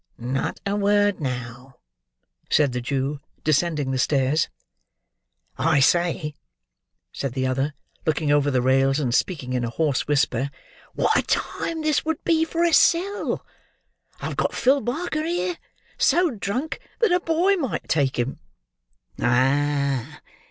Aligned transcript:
"Not 0.17 0.59
a 0.65 0.75
word 0.75 1.19
now," 1.21 1.75
said 2.49 2.71
the 2.71 2.81
Jew, 2.81 3.19
descending 3.43 3.91
the 3.91 3.99
stairs. 3.99 4.49
"I 5.59 5.79
say," 5.79 6.33
said 7.11 7.33
the 7.33 7.45
other, 7.45 7.75
looking 8.03 8.31
over 8.31 8.49
the 8.49 8.63
rails, 8.63 8.99
and 8.99 9.13
speaking 9.13 9.53
in 9.53 9.63
a 9.63 9.69
hoarse 9.69 10.07
whisper; 10.07 10.49
"what 10.95 11.15
a 11.19 11.21
time 11.21 11.83
this 11.83 12.03
would 12.03 12.23
be 12.23 12.43
for 12.45 12.63
a 12.63 12.73
sell! 12.73 13.45
I've 14.19 14.37
got 14.37 14.55
Phil 14.55 14.81
Barker 14.81 15.23
here: 15.23 15.59
so 15.99 16.31
drunk, 16.31 16.79
that 16.99 17.11
a 17.11 17.19
boy 17.19 17.55
might 17.57 17.87
take 17.87 18.17
him!" 18.17 18.39
"Ah! 19.19 20.19